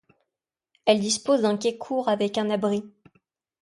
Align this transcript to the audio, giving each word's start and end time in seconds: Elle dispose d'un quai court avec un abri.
Elle 0.87 0.99
dispose 0.99 1.43
d'un 1.43 1.57
quai 1.59 1.77
court 1.77 2.09
avec 2.09 2.39
un 2.39 2.49
abri. 2.49 2.83